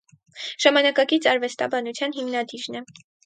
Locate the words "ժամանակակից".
0.63-1.27